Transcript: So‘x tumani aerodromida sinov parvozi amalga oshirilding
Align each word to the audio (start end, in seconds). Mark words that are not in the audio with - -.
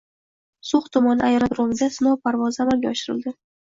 So‘x 0.69 0.89
tumani 0.97 1.25
aerodromida 1.29 1.93
sinov 2.01 2.21
parvozi 2.27 2.67
amalga 2.69 2.95
oshirilding 2.99 3.43